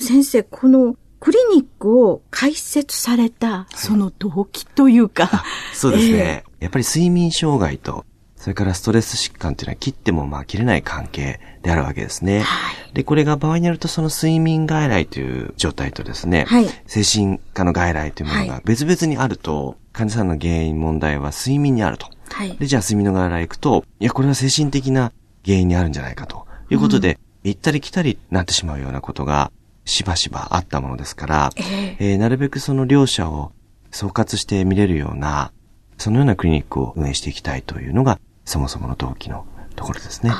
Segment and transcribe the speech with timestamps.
[0.00, 6.44] 先生、このクリニックを開設されたその動機というか、そうですね。
[6.60, 8.04] やっぱり睡眠障害と、
[8.36, 12.44] それからストレス疾患っていうのは切ってもまあ切れない関係であるわけですね。
[12.92, 22.08] で、これが場合によるとその睡眠外来という状態とですね、はい精神科の外来というものが別々にあると、患者さんの原因問題は睡眠にあると。
[22.38, 25.10] はいで、じゃあ睡眠の外来行くと、いや、これは精神的な
[25.44, 29.50] 原因にあるんじゃないかということで、行ったり来たりなってしまうようなことが
[29.84, 33.50] しばしばあったものですから、えーなるべくその両者を
[33.90, 35.50] 総括して見れるような、
[35.96, 39.44] そのようなクリニックを運営していきたいというのが、そもそもの動機の
[39.74, 40.32] ところですね。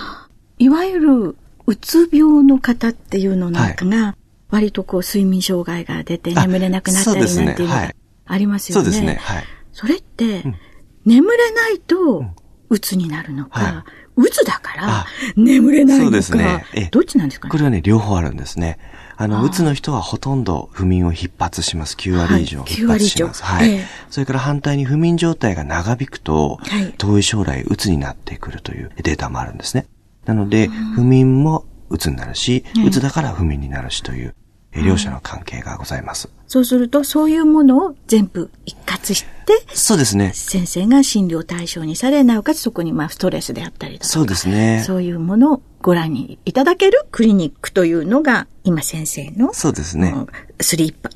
[0.61, 1.37] いわゆる
[1.67, 4.17] うつ病の方っていうのなんかが、
[4.51, 7.95] 割とこう睡眠障害が出てあ眠れなくなったりそうですねなんていうのがはい
[8.29, 8.85] ありますよね。
[8.85, 9.19] そうですね。
[9.21, 9.45] はい。
[9.73, 10.45] それって、
[11.09, 12.25] 眠れないと、
[12.69, 13.85] うつになるのか、は
[14.17, 16.65] うつだからあ、眠れないのか、そうですね。
[16.75, 16.89] ええ。
[16.91, 17.53] どっちなんですかね？
[17.53, 18.79] これはね、両方あるんですね。
[19.17, 21.97] あの、うつの人はほとんど不眠を逼発します。
[21.97, 22.69] 9割以上はい。
[22.69, 23.43] 逼発します。
[23.43, 23.69] 9割はい。
[23.69, 23.87] 以上ええ。
[24.11, 26.93] それから反対に不眠状態が長引くと、はい。
[26.99, 29.87] 遠い将来うつになってくるというデータもあるんですね。
[30.27, 36.29] なので、不眠もうつになるし、うつだから不眠になるしという、え両者の関係がございます。
[36.47, 39.29] そうすると、そういうものを全部一括して、
[39.75, 40.33] そうですね。
[40.35, 44.83] 先生が診療対象にされ、なおかつそこにまあストレスであったりだとか、そうですね。
[44.87, 50.13] そういうものをご覧にいただけるクリニックというのが、今先生のそうですね。
[50.15, 50.27] うん
[50.61, 51.09] スリープ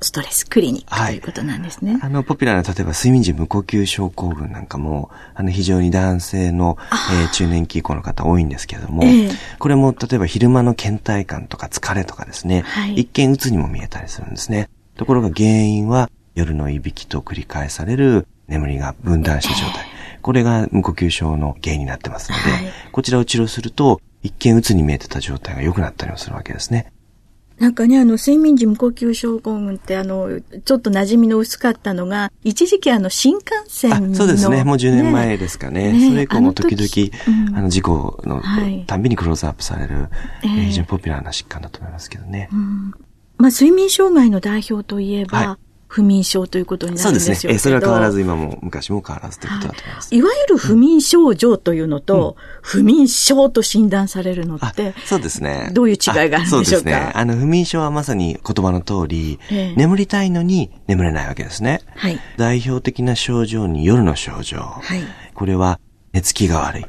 [0.00, 2.00] ストレスクリニックはいということなんですね。
[2.02, 6.76] あの、ポピュラーな、例えば睡眠時無呼吸症候群なんかも、あの、非常に男性の、
[7.12, 9.30] えー中年期以降の方多いんですけれども、ええ
[9.60, 14.68] これも、例えば昼間の倦怠感とか疲れとかですね、はい一見鬱にも見えたりするんですね。
[14.96, 19.86] ところが原因は、夜のいびきと繰り返される眠りが分断した状態。
[20.22, 26.92] これが無呼吸症の原因になってますので、はいこちらを治療すると、一見鬱に見えてた状態が良くなったりもするわけですね。
[27.58, 34.14] なんかね、あの、睡眠時無呼吸症候群って、あの、ちょっと馴染みの薄かったのが、一時期あの、新幹線あの。
[34.14, 34.62] そうですね。
[34.62, 35.92] もう10年前ですかね。
[35.92, 40.08] ねそれ以降も時あのうんあの事故のはいたんびにクローズアップされる、
[40.44, 42.48] えええー非常にポピュラーな疾患だと思いますけどね。
[43.38, 47.34] まあ、睡眠障害の代表といえば、はい不眠症ということになそうるんですよ。
[47.34, 47.52] ですね。
[47.54, 50.14] えーそれは変わらず今も昔も変わらずということだと思います。
[50.14, 55.70] いわゆる不眠症状というのと、不眠症と診断されるのっあて、そうですね。
[55.72, 56.62] どういう違いがあるんでしょうか？
[56.62, 57.12] そうですね。
[57.14, 61.80] あの、不眠症はまさに言葉の通り、ええ眠りたいのに眠れないわけですね。
[61.96, 64.58] はい代表的な症状に夜の症状。
[64.60, 65.00] はい
[65.34, 65.80] これは
[66.12, 66.86] 寝つきが悪い。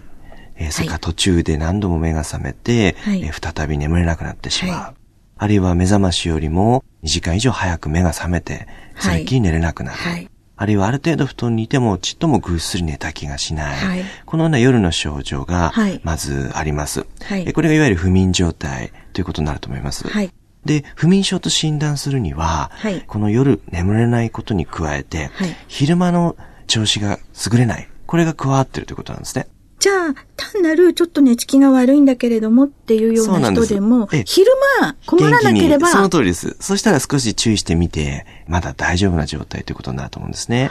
[0.58, 4.76] えーそれから途中で何度も目が覚めて、はいえー再び眠れなくなってしまう。
[4.76, 4.94] は
[5.42, 8.68] あるいは目覚ましよりも2時間以上早く目が覚めて、
[9.00, 9.98] それっきり寝れなくなる。
[9.98, 10.30] はい
[10.62, 13.78] あるいはある程度布団にいてもちっともぐっすり寝た気がしない。
[13.78, 17.08] はいこのような夜の症状がはいまずあります。
[17.22, 20.06] はいえこれがいわゆる不眠状態ということになると思います。
[20.10, 20.30] はい
[20.66, 26.36] で、不眠症と診断するには、はいこの夜眠れないことに加えて、はい昼間の
[26.68, 27.20] 調子が
[27.50, 27.88] 優れない。
[28.06, 29.48] これが加わってるということなんですね。
[29.80, 35.88] じゃあ、単なるちょっと寝つきが悪いんだけれどもっていうような人でも、で昼間困らなければ。
[35.88, 36.58] その通りです。
[36.60, 40.70] そしたら少し注意してみて、まだ大丈夫な状態ということになると思うんですね。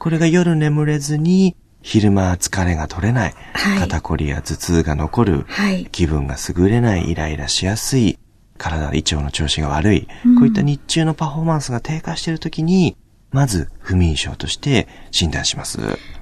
[0.00, 8.18] これが夜眠れずに、昼間疲れが取れない、はい、肩こりや頭痛が残る、はい、気分が優れない、イライラしやすい、
[8.58, 12.96] 体、胃腸の調子が悪い、うん、こういった日中のパフォーマンスが低下しているときに、
[13.30, 15.78] まず不眠症として診断します。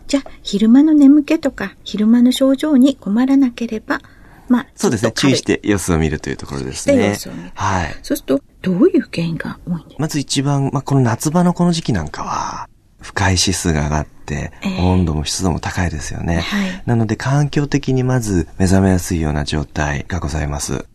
[0.09, 4.01] じゃあ、昼間の眠気とか、昼間の症状に困らなければ、
[4.49, 5.13] まあ、そうですね。
[5.13, 7.11] 注意して様子を見るというところですね。
[7.11, 7.51] 様子を見る。
[7.55, 7.95] はい。
[8.03, 9.95] そうすると、どういう原因が多いんですか？
[9.99, 12.69] まず一番、まあ、この夏場のこの時期なんかは、
[13.01, 16.41] 不快指数が上がって、えー、温度も湿度も高いですよね。
[16.41, 20.87] はい、なので、環境的にまず目覚めやすいような状態がございます。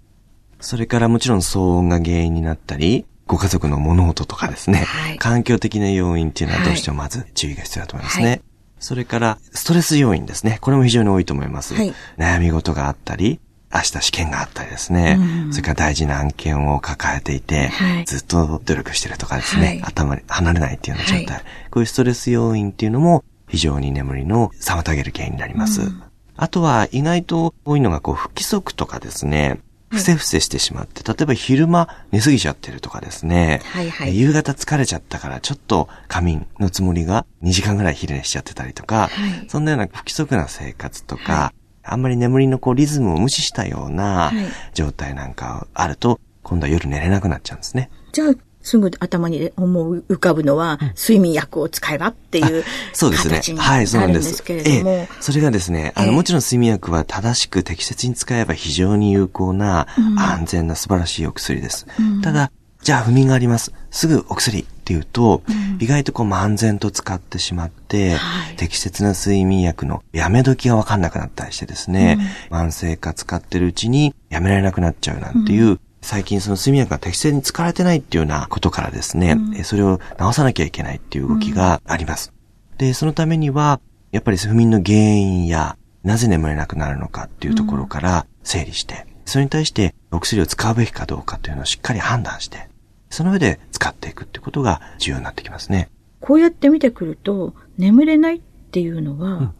[0.59, 8.25] それからもちろん騒音が原因になったり、ご家族の物音とかですね、はい、環境的な要因っていうのはどうしてもまず注意が必要だと思いますね。
[8.25, 8.41] はい、
[8.83, 10.57] それから、ストレス要因ですね。
[10.59, 11.73] これも非常に多いと思います。
[11.73, 13.39] はい、悩み事があったり、
[13.73, 25.81] 明日試験があったりですね、うん、それから大事な案件を抱えていて、はい、ずっと努力してるとかですね、はい、頭に離れないっていうような状態、はい、こういうストレス要因っていうのも非常に眠りの妨げる原因になります。
[25.81, 26.03] うん、
[26.35, 29.59] あとは意外と多いのがこう不規則とかですね、
[29.93, 44.31] ふせふせしてしまって、例えば昼間寝すぎちゃってるとかですね、はいはい、夕方疲れちゃったからちょっと仮眠のつもりが2時間ぐらい昼寝しちゃってたりとか、はい、そんなような不規則な生活とか、はい、あんまり眠りのこうリズムを無視したような
[44.73, 47.89] 状態なんかあると、今度は夜寝れなくなっちゃうんですね。
[48.11, 52.63] じゃあすぐ頭に思う浮かぶのは、睡眠薬を使えばっていう
[52.93, 53.41] そうですね。
[53.57, 54.41] はい、そうなんです。
[54.41, 59.87] けれども、ええ、それがですね、あの、もちろん睡眠薬は正しく適切に使えば非常に有効な、
[60.17, 61.85] 安全な素晴らしいお薬です。
[61.99, 62.51] うん、ただ、
[62.81, 63.73] じゃあ不眠があります。
[63.91, 72.17] すぐお薬っていうと、うん、意外とこう漫然と使ってしまって、はい、適切な睡眠薬のやめ時がわかんなくなったりしてですね、
[72.51, 82.33] うん、慢性化使ってるうちにやめられなくなっちゃうなんていう、最近その睡眠薬が適正に使われてないっていうようなことからですね、うん、それを直さなきゃいけないっていう動きがあります。
[82.73, 83.79] うん、で、そのためには、
[84.11, 92.67] やっぱり不眠の原因や、なぜ眠れなくなるのかっていうところから整理して、それに対してお薬を使うべきかどうかというのをしっかり判断して、
[93.09, 95.89] その上で使っていくってことが重要になってきますね。
[96.19, 98.41] こうやって見てくると、眠れないっ
[98.71, 99.53] ていうのは、うん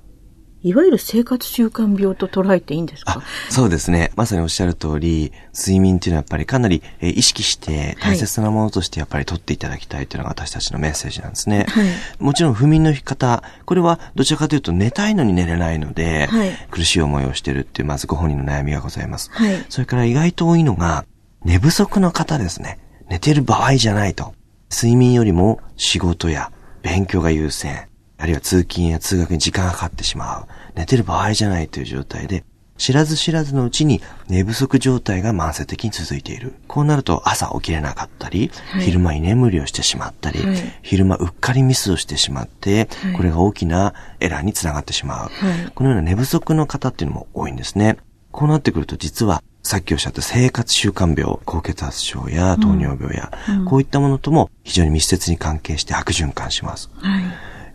[0.63, 3.21] いわゆる生活習慣病と捉えていいんですか？
[3.50, 4.12] そうですね。
[4.15, 11.65] まさにおっしゃる通り、睡眠っていうのはやっぱりかなり、え意識して大切なものとしてやっぱり取っていただきたいというのが私たちのメッセージなんですね。
[11.68, 11.88] はい、
[12.19, 19.30] もちろん不眠の引き方、これはどちらかというと寝たいのに寝れないので、はい、苦しい思いをしているっていうまずご本人の悩みがございます。
[19.33, 21.06] はい、それから意外と多いのが
[21.44, 22.80] 寝不足の方ですね。
[23.10, 24.33] 寝てる場合じゃないと。
[24.71, 26.51] 睡眠よりも仕事や
[26.81, 27.88] 勉強が優先。
[28.24, 30.46] あるいは通勤や通学に時間がかかってしまう。
[30.75, 32.46] 寝てる場合じゃないという状態で、
[32.78, 36.54] 知らず知らずのうちに寝不足状態が慢性的に続いている。
[36.70, 45.30] こうなると朝起きれなかったり、はい、昼間居眠りをしてしまったり、はい、昼間うっかりミスをしてしまって、はい、これが大きなエラーにつながってしまう。
[45.75, 47.98] このような寝不足の方っていうのも多いんですね。
[48.31, 56.89] こうなってくると実はさっきおっしゃった生活習慣病、高血圧症や糖尿病や、うん、こういったものとも非常に密接に関係して悪循環します。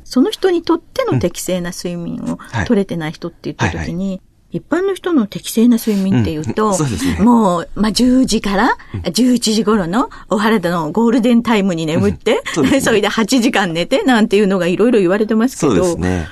[0.08, 7.16] はいその人にとっての適正な睡眠を取れてない人って言った時に、一般の人の適正な睡眠っていうと、うん。
[7.18, 12.64] ね、もう、まあ、10時から11時頃のお体のゴールデンタイムに眠って、うん。
[12.66, 15.74] そね、 それで8時間寝てなんていうのがいろいろ言われてますけど。
[15.74, 16.26] そうですね。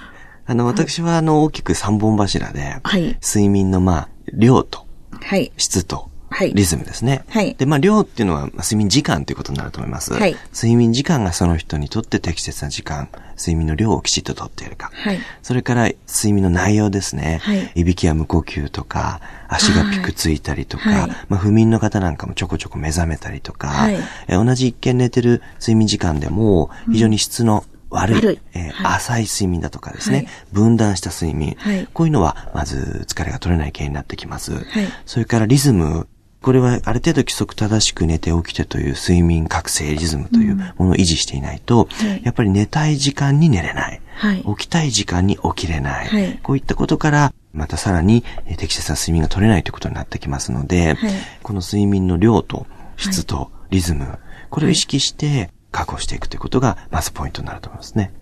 [0.47, 4.87] あの、私はあの、大きく3本柱で、はい、睡眠のまあ、量と、
[5.21, 7.25] はい、質と、はい、リズムですね。
[7.29, 7.55] はい。
[7.55, 10.13] で、まあ、量っていうのは、睡眠時間ということになると思います。
[10.13, 10.37] はい。
[10.53, 14.91] 睡眠時間がその人にとって適切な時間、睡眠の量をきちっととっているか。
[14.93, 15.19] はい。
[15.43, 17.39] それから、睡眠の内容ですね。
[17.43, 17.73] はい。
[17.75, 23.99] いびきや無呼吸とか、足がピクついたりとか、はい、まあ、不眠の方なんかもちょこちょこ目覚めたりとか、はい。
[24.29, 34.55] え同じ一見寝てる睡眠時間でも、非常に質の、悪い、えーはい、浅い睡眠だとかですね、はい、分断した睡眠、はい、こういうのは、まず疲れが取れない原因になってきます。
[34.55, 34.65] はい、
[35.07, 36.09] それからリズム、
[36.47, 44.01] これはある程度規則正しく寝て起きてという睡眠覚醒リズムというものを維持していないと、うん、やっぱり寝たい時間に寝れない。
[44.15, 46.07] はい、起きたい時間に起きれない。
[46.07, 48.23] はい、こういったことから、またさらに
[48.59, 51.11] 適切な睡眠が取れないということになってきますので、はい、
[51.43, 54.17] この睡眠の量と質とリズム、
[54.49, 58.13] これを意識して確保していくということが、まずポイントになると思いますね。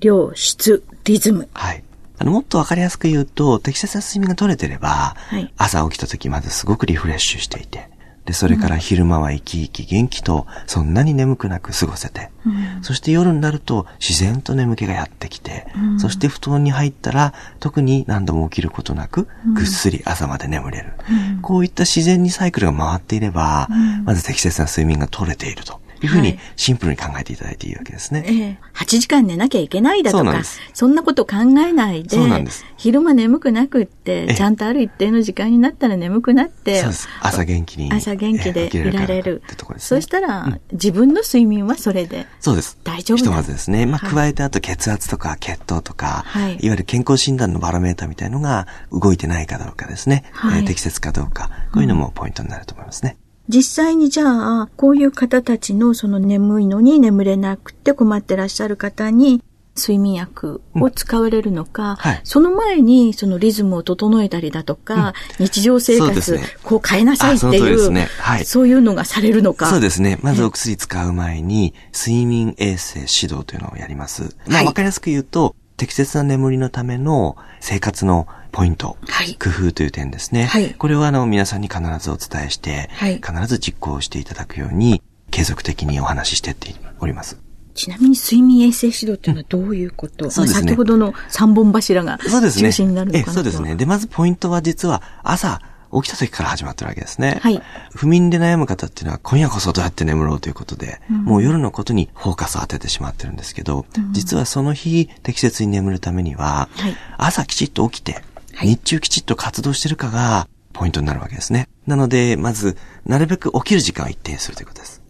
[0.00, 1.48] 量、質、リズム。
[1.54, 1.84] はい。
[2.18, 7.88] あの、もっとわかりやすく言うと、適切な睡眠が取れてれば、はい、朝起きた時まずすごくリフレッシュしていて、
[8.28, 12.30] で、それから昼間は生き生き元気と、そんなに眠くなく過ごせて、
[12.82, 15.66] そして夜になると自然と眠気がやってきて、
[15.98, 20.92] そして布団に入ったら特に何度も起きることなく、ぐっすり朝まで眠れる。
[21.40, 23.66] こういった自然にサイクルが回っていれば、
[24.04, 25.80] まず適切な睡眠が取れていると。
[26.06, 28.24] いうふうにシンプルに考えていただいていいわけですね。
[28.26, 36.84] ええ8時間寝なきゃいけないだとか、そんなこと考えないでそうなんです、昼間眠くなくって、えちゃんとある一定の時間になったら眠くなって。
[37.20, 37.92] 朝元気に。
[37.92, 39.42] 朝元気でえーいられる
[39.78, 40.00] そね。
[40.02, 42.78] したら、自分の睡眠はそれでそうです。
[42.84, 43.86] 大丈夫だひとまずですね。
[43.86, 50.24] まあ、はい加えてあと血圧とか血糖とか、はいい、わゆる健康診断のバロメーターみたいのが動いてないかどうかですね。
[50.32, 51.50] はいえー適切かどうか。
[51.72, 53.16] こういうのもポイントになると思いますね。
[53.48, 59.42] 実際にじゃあ、こういう方たちのその眠いのに眠れなくて困ってらっしゃる方に、
[59.78, 62.20] 睡眠薬を使われるのか、はい。
[62.24, 66.42] その前にそのリズムを整えたりだとか、日常生活ね。
[66.64, 68.08] こう変えなさいっていう、ね。
[68.18, 68.44] はい。
[68.44, 69.70] そういうのがされるのか。
[69.70, 70.18] そうですね。
[70.20, 74.34] まずお薬使う前に、睡眠衛生指導というのをやります。
[74.46, 74.66] まあ、はい。
[74.66, 80.44] わかりやすく言うと、適切な眠りのための生活のポイント、はい工夫という点ですね。
[80.44, 87.38] はいこれはあの皆さんに必ずお伝えして、はい必ず実行していただくように、継続的にお話ししてっております。
[87.74, 92.18] ちなみに睡眠衛生指導っていうのはどういうこと、 そうですね先ほどの三本柱が。
[92.18, 93.76] 中心になるのかなそうですね。
[93.76, 95.60] で、まずポイントは実は朝、
[95.92, 97.38] 起きた時から始まってるわけですね。
[97.40, 97.62] はい
[97.94, 108.22] 不眠で悩む方っていうのは今夜こそどうやって眠ろうということで、もう夜のことにフォーカスを当ててしまってるんですけど、実はその日適切に眠るためには、はい朝きちっと起きて、
[108.58, 111.68] はい日中きちっと活動してるかがポイントになるわけですね。
[111.86, 115.00] なので、まず、なるべく起きる時間を一定にするということです。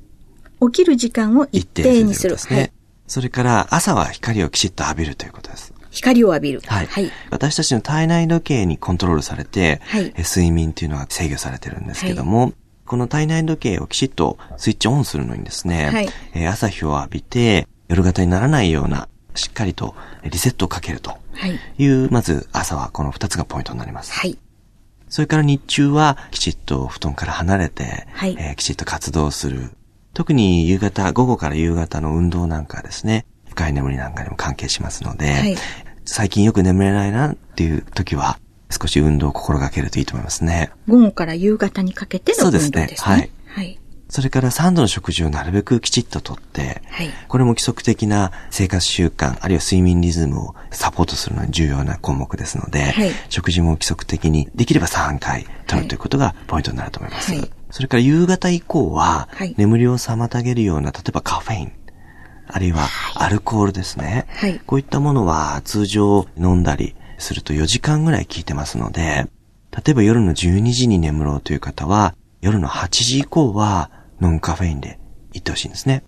[0.61, 2.35] 起きる時間を一定にする。
[2.35, 2.59] ですね。
[2.59, 2.73] はい
[3.07, 5.73] それから、朝は光をきちっと浴びるということです。
[5.91, 6.61] 光を浴びる。
[6.67, 6.87] はい。
[6.87, 7.11] はい。
[7.31, 12.53] 私たちの体内時計にコントロールされて、はいえ睡眠というのが制御されてるんですけども、
[12.85, 21.59] この体内時計をきちっとスイッチオンするのにですね、はいえー朝日を浴びて夜型にならないような、しっかりとリセットをかけるとはい。
[21.79, 24.13] いう、まず朝はこの二つがポイントになります。
[24.13, 24.39] はい。
[25.09, 29.71] それから日中はきちっと布団から離れて、はいえーきちっと活動する。
[30.15, 35.57] 特に夕方、午後から夕方の運動なんかはですね、深い眠りなんかにも関係しますので、はい
[36.11, 38.39] 最近よく眠れないなっていう時は、
[38.71, 40.71] 少し運動を心がけるといいと思いますね。
[40.89, 42.79] 午後から夕方にかけての運動ですね。
[42.79, 43.31] そうですねはいはい。
[44.09, 47.11] それから3度の食事をなるべくきちっととって、はい。
[47.29, 53.11] これも規則的な生活習慣、あるいは睡眠リズムをサポートするのに重要な項目ですので、はい。
[53.29, 57.35] 食事も規則的にできれば3回取るということがポイントになると思います。
[57.35, 57.51] はい。
[57.71, 59.55] それから夕方以降は、はい。
[59.59, 61.73] 眠りを妨げるような、例えばカフェイン、
[62.47, 64.27] あるいはアルコールですね。
[64.31, 64.59] はい。
[64.67, 69.27] こういったものは通常飲んだりすると4時間ぐらい効いてますので、
[69.71, 74.99] 例えば夜の12時に眠ろうという方は、夜の8時以降はノンカフェインで
[75.33, 76.05] 行ってほしいんですね。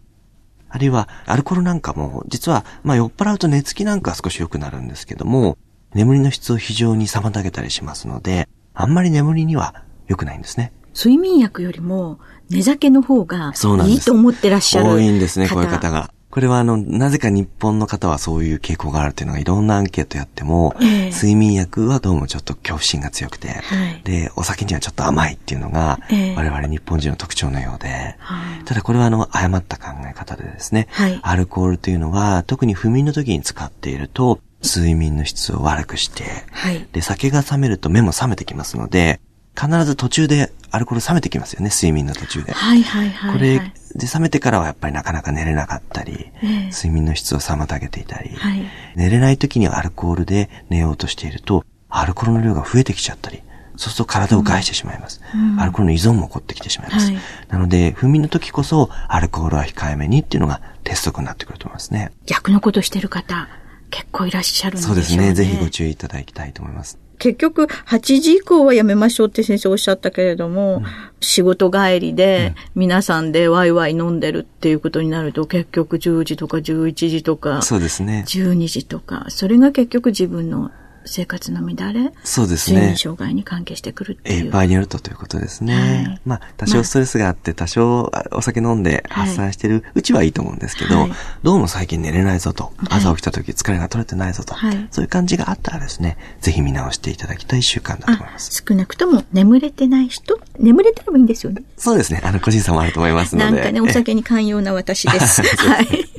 [0.68, 5.58] あるいは、アルコールなんかも、実は、まあ酔っ払うと寝つきなんかは少し良くなるんですけども、
[5.94, 10.72] 眠りの質を非常に妨げたりしますので、あんまり眠りには良くないんですね。
[10.94, 13.52] 睡眠薬よりも寝酒の方が。
[13.86, 16.12] いいと思ってらっしゃる多いんですね、こういう方が。
[16.30, 21.10] これはあの、なぜか日本の方はそういう傾向があるというのがいろんなアンケートやっても、ええ。
[21.10, 24.00] 睡眠薬はどうもちょっと恐怖心が強くて、はい。
[24.04, 26.34] で、お酒にはちょっと甘いっていうのが、ええ。
[26.36, 28.64] 我々日本人の特徴のようで、はい。
[28.64, 31.18] ただこれはあの、誤った考え方でですね、はい。
[31.20, 36.86] アルコールというのは、特に不眠の時に使っていると、睡眠の質を悪くして、はい。
[36.92, 39.20] で、酒が冷めると目も覚めてきますので、
[39.60, 42.52] 必ず途中でアルコール冷めてきますよね、睡眠の途中で。
[42.52, 43.32] はいはいはい、はい。
[43.32, 43.58] これ、
[43.94, 48.62] で、冷めてからはやっぱりなかなか寝れなかったり、ええ睡眠の質を妨げていたり、はい
[48.96, 53.42] 寝れない時にアルコールで寝ようとしていると、アルコールの量が増えてきちゃったり、
[53.76, 55.20] そうすると体を害してしまいます。
[55.58, 57.10] アルコールの依存も起こってきてしまいます。
[57.10, 62.12] はいなので、不眠の時こそ、アルコールは控えめにっていうのが鉄則になってくると思いますね。
[62.26, 63.48] 逆のことしてる方、
[63.90, 65.02] 結構いらっしゃるんでしょうね。
[65.02, 65.34] そうですね。
[65.34, 66.98] ぜひご注意いただきたいと思います。
[67.20, 70.82] 結局、8時以降はやめましょうって先生おっしゃったけれども、
[71.20, 78.24] 仕事帰りで、皆さんでワイワイ飲んでるっていうことになると、結局10時とか11時とか、そうですね。
[78.26, 80.70] 12時とか、それが結局自分の
[81.04, 82.94] 生活の乱れ、そうですね。
[82.96, 84.46] 障害に関係してくるっていう。
[84.46, 85.74] えー場合によるとということですね。
[85.74, 91.10] はいまあ、多少ストレスがあって、多少あお酒飲んで発散してるうちはいいと思うんですけど、はい
[91.42, 98.64] どうも最近寝れないぞと、朝起きた時疲れが取れてないぞと、はいそういう感じがあったらですね、ぜひ見直していただきたい習慣だと思いあます。
[98.66, 101.62] 少なくとも眠れてない人、眠れてればいいんですよね。
[101.76, 102.20] そうですね。
[102.24, 103.50] あの、個人差もあると思いますので。
[103.50, 105.42] なんかね、お酒に寛容な私です。
[105.66, 106.09] はい。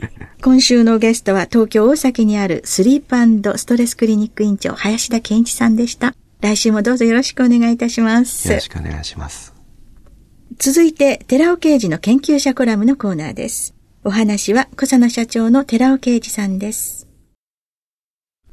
[0.43, 6.15] 今週のゲストは東京大崎にあるスリープストレスクリニック院長林田健一さんでした。
[6.39, 8.47] 来週もどうぞよろしくお願いいたします。
[8.47, 9.53] よろしくお願いします。
[10.57, 13.75] 続いて、寺尾刑事の研究者コラムのコーナーです。
[14.03, 17.07] お話は、小佐野社長の寺尾刑事さんです。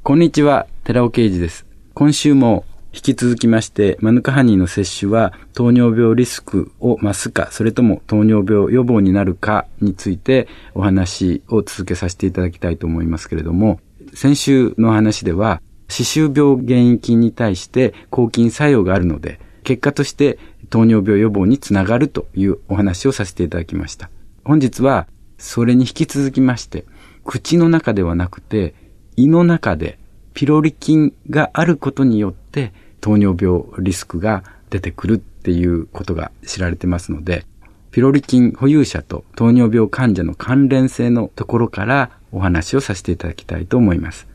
[0.02, 1.64] こんにちは、寺尾刑事です。
[1.94, 2.66] 今週も
[2.98, 13.78] 引き続きまして、マヌカハニーの摂取は糖尿病リスクを増すか、それとも糖尿病予防になるかについてお話を続けさせていただきたいと思いますけれども、
[14.14, 24.10] 先週の話では、歯周病原因菌に対して抗菌作用があるので、結果として糖尿病予防につながるというお話をさせていただきました。
[24.44, 25.06] 本日は
[25.38, 26.84] それに引き続きまして、
[27.24, 28.74] 口の中ではなくて
[29.14, 30.00] 胃の中で
[30.34, 37.44] ピロリ菌があることによって糖尿病リスクが出てくるっていうことが知られてますので、
[37.90, 44.26] ピロリ菌保有者と糖尿病患者の関連性のところからお話をさせていただきたいと思います。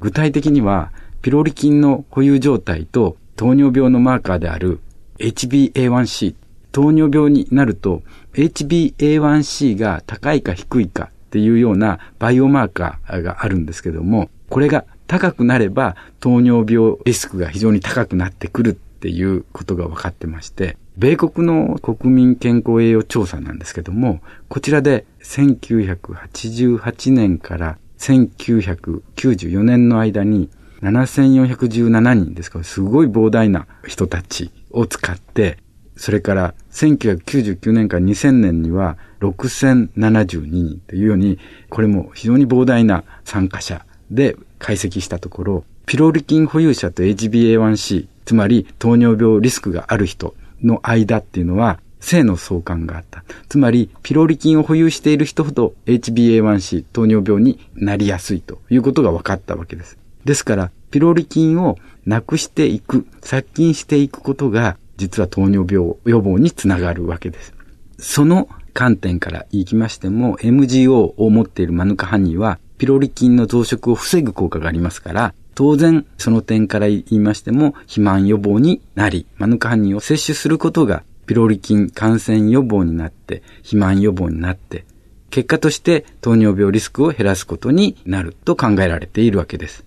[0.00, 0.92] 具体的には、
[1.22, 4.80] ピロリ菌の保有状態と糖尿病のマーカーである
[5.18, 6.34] HbA1c。
[6.70, 8.02] 糖尿病になると
[8.34, 30.50] HbA1c が高いか低いかっていうようなバイオマーカーがあるんですけども、これが高くなれば糖尿病リスクが非常に高くなってくるっていうことが分かってまして、米国の国民健康栄養調査なんですけども、こちらで1988年から1994年の間に
[30.82, 35.58] 7417人ですから、すごい膨大な人たちを使って、
[35.96, 41.38] それから1999年から2000年には6072人というように、
[41.70, 53.24] これも非常に膨大な参加者で解析したところ、ピロリ菌保有者と HbA1c、つまり糖尿病リスクがある人の間っていうのは、性の相関があった。
[53.48, 59.98] つまり、ピロリ菌を保有している人ほど HbA1c 糖尿病になりやすいということが分かったわけです。
[60.24, 67.54] ですから、ピロリ菌をなくしていく、殺菌していくことが、実は糖尿病予防につながるわけです。
[67.98, 84.84] その観点から言いましても、MGO を持っているマヌカハニーは、ピロリ菌の増殖を防ぐ効果がありますから、当然、その点から言いましても、肥満予防になり、マヌカハニーを摂取することが、ピロリ菌感染予防になって、肥満予防になって、
[85.30, 89.84] 結果として糖尿病リスクを減らすことになると考えられているわけです。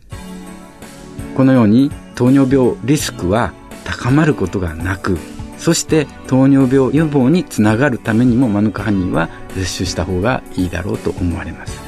[1.36, 5.17] このように糖尿病リスクは高まることがなく、
[5.58, 11.81] そして糖尿病予防につながるためにもマヌカハニーは摂取した方がいいだろうと思われます。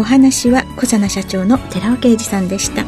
[0.00, 2.84] お話は小佐奈社長の寺尾啓二さんでした。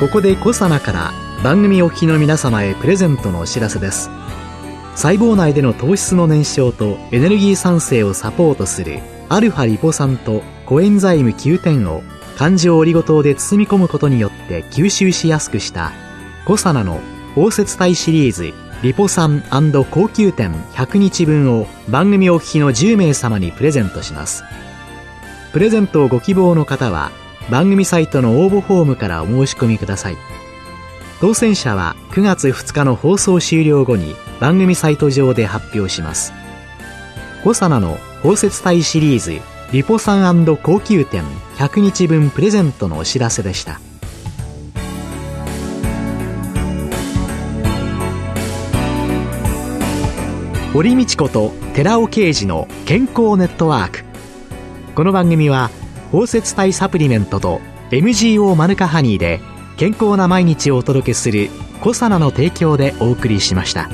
[0.00, 1.12] ここで小佐奈から
[1.44, 4.10] 番組お聞きの皆様へプレゼントのお知らせです。
[4.96, 12.02] 細胞内での糖質の燃焼とエネルギー産生をサポートするアルファリポ酸とコエンザイム9点を
[12.36, 15.92] 環状オリゴ糖で包み込むことによって吸収しやすくした
[16.44, 17.00] コサナの
[17.36, 19.42] 包摂体シリーズリポ酸
[19.90, 24.42] 高級店100日分を番組お聞きの10名様にプレゼントします。
[25.52, 27.12] プレゼントをご希望の方は
[27.50, 30.16] 番組サイトの応募フォームからお申し込みください。
[31.20, 36.32] 当選者は9月2日の放送終了後に番組サイト上で発表します。
[37.44, 41.22] コサナの包摂体シリーズリポ酸高級店
[41.56, 43.78] 100日分プレゼントのお知らせでした。
[50.76, 54.04] 堀道子と寺尾啓二の健康ネットワーク
[54.94, 55.70] この番組は
[56.12, 57.62] 包摂体サプリメントと
[57.92, 59.40] MGO マヌカハニーで
[59.78, 61.48] 健康な毎日をお届けする
[61.80, 63.88] コサナの提供でお送りしました。